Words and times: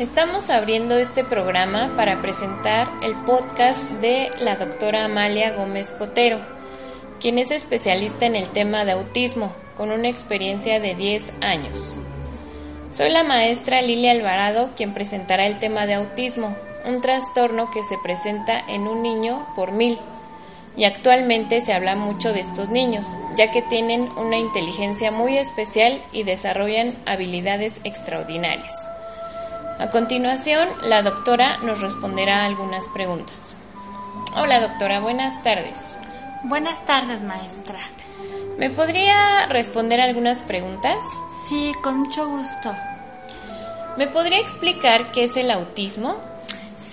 Estamos 0.00 0.50
abriendo 0.50 0.96
este 0.96 1.22
programa 1.22 1.92
para 1.96 2.20
presentar 2.20 2.90
el 3.04 3.14
podcast 3.14 3.80
de 4.00 4.28
la 4.40 4.56
doctora 4.56 5.04
Amalia 5.04 5.52
Gómez 5.52 5.92
Cotero, 5.92 6.40
quien 7.20 7.38
es 7.38 7.52
especialista 7.52 8.26
en 8.26 8.34
el 8.34 8.48
tema 8.48 8.84
de 8.84 8.90
autismo, 8.90 9.52
con 9.76 9.92
una 9.92 10.08
experiencia 10.08 10.80
de 10.80 10.96
10 10.96 11.34
años. 11.42 11.94
Soy 12.90 13.08
la 13.10 13.22
maestra 13.22 13.82
Lilia 13.82 14.10
Alvarado, 14.10 14.70
quien 14.76 14.94
presentará 14.94 15.46
el 15.46 15.60
tema 15.60 15.86
de 15.86 15.94
autismo, 15.94 16.56
un 16.84 17.00
trastorno 17.00 17.70
que 17.70 17.84
se 17.84 17.96
presenta 17.96 18.58
en 18.58 18.88
un 18.88 19.00
niño 19.00 19.46
por 19.54 19.70
mil. 19.70 19.96
Y 20.76 20.86
actualmente 20.86 21.60
se 21.60 21.72
habla 21.72 21.94
mucho 21.94 22.32
de 22.32 22.40
estos 22.40 22.68
niños, 22.68 23.06
ya 23.36 23.52
que 23.52 23.62
tienen 23.62 24.10
una 24.16 24.38
inteligencia 24.38 25.12
muy 25.12 25.38
especial 25.38 26.02
y 26.10 26.24
desarrollan 26.24 26.96
habilidades 27.06 27.80
extraordinarias. 27.84 28.88
A 29.78 29.90
continuación, 29.90 30.68
la 30.82 31.02
doctora 31.02 31.58
nos 31.58 31.80
responderá 31.80 32.44
algunas 32.44 32.86
preguntas. 32.88 33.56
Hola 34.36 34.60
doctora, 34.60 35.00
buenas 35.00 35.42
tardes. 35.42 35.98
Buenas 36.44 36.84
tardes, 36.86 37.22
maestra. 37.22 37.78
¿Me 38.56 38.70
podría 38.70 39.46
responder 39.46 40.00
algunas 40.00 40.42
preguntas? 40.42 40.98
Sí, 41.48 41.72
con 41.82 41.98
mucho 41.98 42.28
gusto. 42.28 42.72
¿Me 43.96 44.06
podría 44.06 44.38
explicar 44.38 45.10
qué 45.10 45.24
es 45.24 45.36
el 45.36 45.50
autismo? 45.50 46.20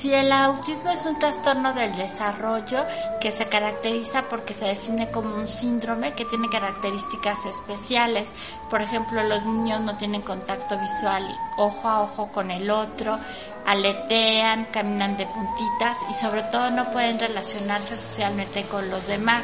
Si 0.01 0.11
el 0.11 0.31
autismo 0.31 0.89
es 0.89 1.05
un 1.05 1.19
trastorno 1.19 1.75
del 1.75 1.95
desarrollo 1.95 2.87
que 3.19 3.31
se 3.31 3.45
caracteriza 3.45 4.23
porque 4.23 4.51
se 4.51 4.65
define 4.65 5.11
como 5.11 5.35
un 5.35 5.47
síndrome 5.47 6.13
que 6.13 6.25
tiene 6.25 6.49
características 6.49 7.45
especiales. 7.45 8.31
Por 8.71 8.81
ejemplo, 8.81 9.21
los 9.21 9.45
niños 9.45 9.79
no 9.81 9.97
tienen 9.97 10.23
contacto 10.23 10.79
visual 10.79 11.23
ojo 11.55 11.87
a 11.87 12.01
ojo 12.01 12.31
con 12.31 12.49
el 12.49 12.71
otro, 12.71 13.19
aletean, 13.67 14.65
caminan 14.73 15.17
de 15.17 15.27
puntitas 15.27 15.97
y 16.09 16.15
sobre 16.15 16.41
todo 16.45 16.71
no 16.71 16.89
pueden 16.89 17.19
relacionarse 17.19 17.95
socialmente 17.95 18.65
con 18.65 18.89
los 18.89 19.05
demás. 19.05 19.43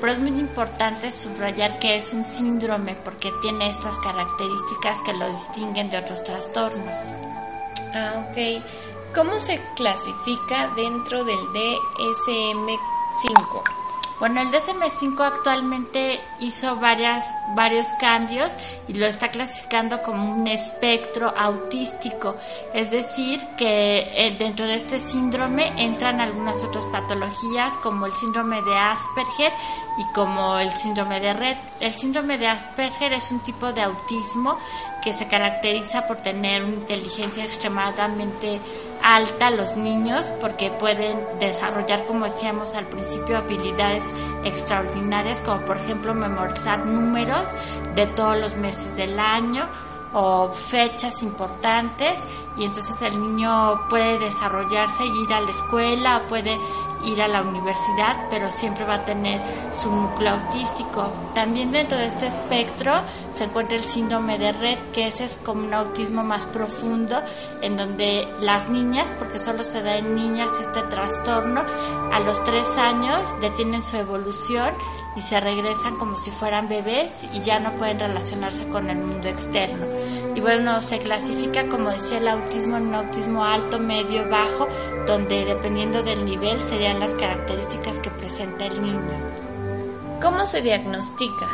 Pero 0.00 0.10
es 0.10 0.20
muy 0.20 0.40
importante 0.40 1.12
subrayar 1.12 1.78
que 1.78 1.96
es 1.96 2.14
un 2.14 2.24
síndrome 2.24 2.94
porque 2.94 3.30
tiene 3.42 3.68
estas 3.68 3.98
características 3.98 5.02
que 5.02 5.12
lo 5.12 5.28
distinguen 5.28 5.90
de 5.90 5.98
otros 5.98 6.24
trastornos. 6.24 6.96
Ah, 7.92 8.24
ok. 8.30 8.64
¿Cómo 9.18 9.40
se 9.40 9.60
clasifica 9.74 10.68
dentro 10.76 11.24
del 11.24 11.40
DSM-5? 11.48 12.78
Bueno, 14.20 14.42
el 14.42 14.48
DSM-5 14.52 15.26
actualmente 15.26 16.20
hizo 16.40 16.76
varias, 16.76 17.34
varios 17.54 17.88
cambios 18.00 18.50
y 18.86 18.94
lo 18.94 19.06
está 19.06 19.28
clasificando 19.28 20.02
como 20.02 20.30
un 20.30 20.46
espectro 20.46 21.32
autístico. 21.36 22.36
Es 22.74 22.90
decir, 22.90 23.40
que 23.56 24.08
eh, 24.14 24.36
dentro 24.38 24.66
de 24.66 24.74
este 24.74 24.98
síndrome 24.98 25.72
entran 25.76 26.20
algunas 26.20 26.62
otras 26.64 26.84
patologías 26.86 27.72
como 27.82 28.06
el 28.06 28.12
síndrome 28.12 28.62
de 28.62 28.76
Asperger 28.76 29.52
y 29.98 30.04
como 30.12 30.58
el 30.58 30.70
síndrome 30.70 31.20
de 31.20 31.32
Red. 31.34 31.56
El 31.80 31.92
síndrome 31.92 32.38
de 32.38 32.48
Asperger 32.48 33.12
es 33.12 33.30
un 33.30 33.40
tipo 33.40 33.72
de 33.72 33.82
autismo 33.82 34.58
que 35.02 35.12
se 35.12 35.26
caracteriza 35.28 36.06
por 36.06 36.18
tener 36.18 36.64
una 36.64 36.74
inteligencia 36.74 37.44
extremadamente 37.44 38.60
alta 39.02 39.50
los 39.50 39.76
niños 39.76 40.26
porque 40.40 40.70
pueden 40.70 41.18
desarrollar, 41.38 42.04
como 42.04 42.24
decíamos 42.24 42.74
al 42.74 42.86
principio, 42.86 43.38
habilidades 43.38 44.02
extraordinarias 44.44 45.40
como 45.40 45.64
por 45.64 45.78
ejemplo 45.78 46.14
memorizar 46.28 46.84
números 46.86 47.48
de 47.94 48.06
todos 48.06 48.36
los 48.38 48.56
meses 48.56 48.96
del 48.96 49.18
año 49.18 49.68
o 50.12 50.48
fechas 50.48 51.22
importantes 51.22 52.18
y 52.56 52.64
entonces 52.64 53.00
el 53.02 53.20
niño 53.20 53.88
puede 53.88 54.18
desarrollarse 54.18 55.06
y 55.06 55.22
ir 55.22 55.32
a 55.32 55.40
la 55.40 55.50
escuela, 55.50 56.22
puede 56.28 56.58
ir 57.04 57.22
a 57.22 57.28
la 57.28 57.42
universidad, 57.42 58.26
pero 58.30 58.50
siempre 58.50 58.84
va 58.84 58.94
a 58.94 59.04
tener 59.04 59.40
su 59.72 59.90
núcleo 59.90 60.34
autístico. 60.34 61.12
También 61.34 61.70
dentro 61.70 61.96
de 61.96 62.06
este 62.06 62.26
espectro 62.26 62.92
se 63.34 63.44
encuentra 63.44 63.76
el 63.76 63.84
síndrome 63.84 64.38
de 64.38 64.52
red, 64.52 64.78
que 64.92 65.06
ese 65.06 65.24
es 65.24 65.38
como 65.44 65.64
un 65.64 65.74
autismo 65.74 66.24
más 66.24 66.46
profundo, 66.46 67.22
en 67.62 67.76
donde 67.76 68.26
las 68.40 68.68
niñas, 68.68 69.06
porque 69.18 69.38
solo 69.38 69.62
se 69.62 69.82
da 69.82 69.96
en 69.96 70.14
niñas 70.14 70.48
este 70.60 70.82
trastorno, 70.82 71.62
a 72.12 72.20
los 72.20 72.42
tres 72.44 72.64
años 72.76 73.20
detienen 73.40 73.82
su 73.82 73.96
evolución 73.96 74.74
y 75.16 75.22
se 75.22 75.40
regresan 75.40 75.96
como 75.96 76.16
si 76.16 76.30
fueran 76.30 76.68
bebés 76.68 77.10
y 77.32 77.40
ya 77.40 77.60
no 77.60 77.74
pueden 77.74 77.98
relacionarse 77.98 78.68
con 78.68 78.90
el 78.90 78.98
mundo 78.98 79.28
externo. 79.28 79.86
Y 80.34 80.40
bueno, 80.40 80.80
se 80.80 80.98
clasifica, 80.98 81.68
como 81.68 81.90
decía, 81.90 82.18
el 82.18 82.28
autismo 82.28 82.76
en 82.76 82.88
un 82.88 82.94
autismo 82.94 83.44
alto, 83.44 83.78
medio, 83.78 84.28
bajo, 84.28 84.68
donde 85.06 85.44
dependiendo 85.44 86.02
del 86.02 86.24
nivel 86.24 86.60
serían 86.60 87.00
las 87.00 87.14
características 87.14 87.98
que 87.98 88.10
presenta 88.10 88.66
el 88.66 88.82
niño. 88.82 89.10
¿Cómo 90.20 90.46
se 90.46 90.62
diagnostica? 90.62 91.48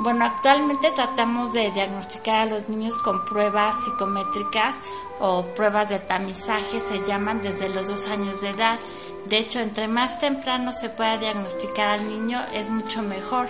Bueno, 0.00 0.24
actualmente 0.24 0.92
tratamos 0.92 1.52
de 1.52 1.72
diagnosticar 1.72 2.42
a 2.42 2.46
los 2.46 2.68
niños 2.68 2.96
con 2.98 3.24
pruebas 3.24 3.74
psicométricas 3.84 4.76
o 5.20 5.44
pruebas 5.54 5.88
de 5.88 5.98
tamizaje, 5.98 6.80
se 6.80 7.04
llaman 7.04 7.42
desde 7.42 7.68
los 7.68 7.88
dos 7.88 8.08
años 8.08 8.40
de 8.40 8.50
edad. 8.50 8.78
De 9.26 9.38
hecho, 9.38 9.60
entre 9.60 9.88
más 9.88 10.18
temprano 10.18 10.72
se 10.72 10.88
pueda 10.88 11.18
diagnosticar 11.18 11.98
al 11.98 12.08
niño, 12.08 12.42
es 12.54 12.70
mucho 12.70 13.02
mejor, 13.02 13.48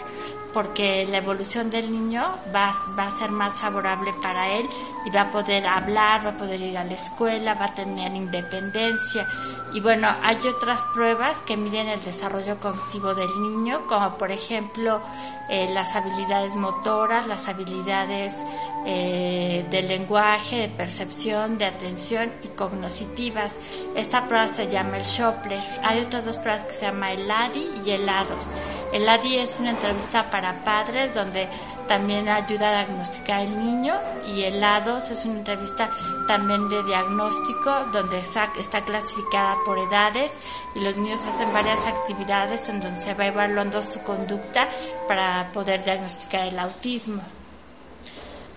porque 0.52 1.06
la 1.06 1.18
evolución 1.18 1.70
del 1.70 1.90
niño 1.92 2.22
va, 2.54 2.72
va, 2.98 3.04
a 3.04 3.10
ser 3.10 3.30
más 3.30 3.54
favorable 3.54 4.12
para 4.22 4.48
él 4.52 4.66
y 5.04 5.10
va 5.10 5.22
a 5.22 5.30
poder 5.30 5.66
hablar, 5.66 6.24
va 6.24 6.30
a 6.30 6.36
poder 6.38 6.60
ir 6.60 6.76
a 6.78 6.84
la 6.84 6.94
escuela, 6.94 7.54
va 7.54 7.66
a 7.66 7.74
tener 7.74 8.14
independencia. 8.14 9.28
Y 9.74 9.80
bueno, 9.80 10.08
hay 10.22 10.38
otras 10.46 10.80
pruebas 10.94 11.42
que 11.42 11.56
miden 11.56 11.88
el 11.88 12.00
desarrollo 12.02 12.58
cognitivo 12.58 13.14
del 13.14 13.30
niño, 13.40 13.86
como 13.86 14.16
por 14.16 14.32
ejemplo 14.32 15.02
eh, 15.50 15.68
las 15.72 15.94
habilidades 15.94 16.56
motoras, 16.56 17.26
las 17.26 17.48
habilidades 17.48 18.44
eh, 18.86 19.66
de 19.70 19.82
lenguaje, 19.82 20.56
de 20.56 20.68
percepción, 20.68 21.57
de 21.58 21.66
atención 21.66 22.32
y 22.42 22.48
cognitivas. 22.48 23.54
Esta 23.94 24.26
prueba 24.26 24.48
se 24.48 24.68
llama 24.68 24.98
el 24.98 25.02
Shopler. 25.02 25.62
Hay 25.82 26.00
otras 26.00 26.24
dos 26.24 26.38
pruebas 26.38 26.64
que 26.64 26.72
se 26.72 26.86
llama 26.86 27.12
el 27.12 27.30
ADI 27.30 27.82
y 27.84 27.90
el 27.90 28.08
ADOS. 28.08 28.48
El 28.92 29.08
ADI 29.08 29.38
es 29.38 29.58
una 29.60 29.70
entrevista 29.70 30.30
para 30.30 30.64
padres 30.64 31.14
donde 31.14 31.48
también 31.88 32.28
ayuda 32.28 32.68
a 32.68 32.84
diagnosticar 32.84 33.40
al 33.40 33.58
niño 33.58 33.94
y 34.26 34.42
el 34.42 34.62
es 34.62 35.24
una 35.24 35.38
entrevista 35.38 35.90
también 36.26 36.68
de 36.68 36.82
diagnóstico 36.84 37.70
donde 37.92 38.18
está 38.18 38.80
clasificada 38.82 39.56
por 39.64 39.78
edades 39.78 40.32
y 40.74 40.80
los 40.80 40.96
niños 40.96 41.24
hacen 41.24 41.52
varias 41.52 41.86
actividades 41.86 42.68
en 42.68 42.80
donde 42.80 43.00
se 43.00 43.14
va 43.14 43.26
evaluando 43.26 43.80
su 43.80 44.02
conducta 44.02 44.68
para 45.08 45.50
poder 45.52 45.82
diagnosticar 45.84 46.48
el 46.48 46.58
autismo. 46.58 47.22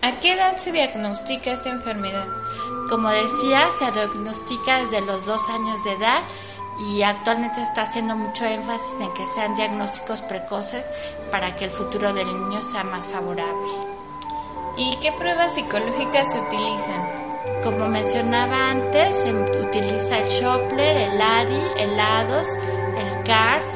¿A 0.04 0.20
qué 0.20 0.34
edad 0.34 0.58
se 0.58 0.72
diagnostica 0.72 1.52
esta 1.52 1.70
enfermedad? 1.70 2.26
Como 2.90 3.08
decía, 3.10 3.68
se 3.78 3.92
diagnostica 3.92 4.84
desde 4.84 5.02
los 5.02 5.28
dos 5.28 5.48
años 5.50 5.84
de 5.84 5.92
edad 5.92 6.24
y 6.80 7.04
actualmente 7.04 7.58
se 7.58 7.62
está 7.62 7.84
haciendo 7.84 8.16
mucho 8.16 8.46
énfasis 8.46 9.00
en 9.00 9.14
que 9.14 9.24
sean 9.28 9.54
diagnósticos 9.54 10.24
precoces 10.24 10.84
para 11.30 11.56
que 11.56 11.66
el 11.66 11.70
futuro 11.70 12.14
del 12.14 12.26
niño 12.26 12.64
sea 12.64 12.84
más 12.84 13.06
favorable. 13.06 13.68
¿Y 14.76 14.96
qué 15.02 15.12
pruebas 15.12 15.54
psicológicas 15.54 16.32
se 16.32 16.40
utilizan? 16.40 17.62
Como 17.64 17.88
mencionaba 17.88 18.72
antes, 18.72 19.16
se 19.18 19.34
utiliza 19.36 20.18
el 20.18 20.28
Shopler, 20.28 20.98
el 20.98 21.22
ADI, 21.22 21.62
el 21.78 22.00
ADOS, 22.00 22.48
el 22.98 23.24
CARS 23.24 23.68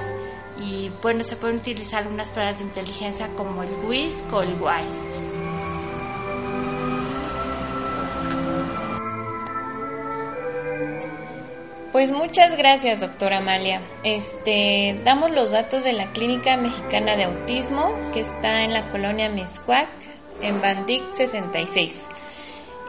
y 0.58 0.92
bueno, 1.04 1.24
se 1.24 1.36
pueden 1.36 1.58
utilizar 1.58 2.02
algunas 2.02 2.32
pruebas 2.32 2.58
de 2.58 2.64
inteligencia 2.64 3.28
como 3.38 3.62
el 3.62 3.70
WISC 3.86 4.34
o 4.34 4.42
el 4.42 4.60
WISE. 4.60 5.45
Pues 11.96 12.12
muchas 12.12 12.58
gracias, 12.58 13.00
doctora 13.00 13.38
Amalia. 13.38 13.80
Este, 14.04 15.00
damos 15.06 15.32
los 15.32 15.52
datos 15.52 15.86
de 15.86 15.94
la 15.94 16.12
Clínica 16.12 16.58
Mexicana 16.58 17.16
de 17.16 17.24
Autismo, 17.24 17.96
que 18.12 18.20
está 18.20 18.64
en 18.64 18.74
la 18.74 18.90
colonia 18.90 19.30
Miscuac, 19.30 19.88
en 20.42 20.62
Bandic 20.62 21.02
66. 21.14 22.10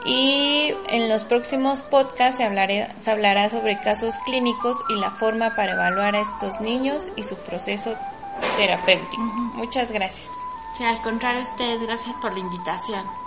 y 0.05 0.75
en 0.89 1.09
los 1.09 1.23
próximos 1.23 1.83
podcasts 1.83 2.39
se, 2.39 2.43
hablaré, 2.43 2.89
se 3.01 3.13
hablará 3.13 3.49
sobre 3.49 3.79
casos 3.79 4.19
clínicos 4.27 4.83
y 4.89 4.99
la 4.99 5.13
forma 5.13 5.55
para 5.55 5.75
evaluar 5.75 6.17
a 6.17 6.21
estos 6.21 6.61
niños 6.61 7.13
y 7.15 7.23
su 7.23 7.37
proceso 7.37 7.95
terapéutico. 8.57 9.23
Muchas 9.55 9.93
gracias. 9.93 10.27
Sí, 10.77 10.83
al 10.83 11.01
contrario, 11.03 11.43
ustedes, 11.43 11.81
gracias 11.81 12.13
por 12.21 12.33
la 12.33 12.41
invitación. 12.41 13.26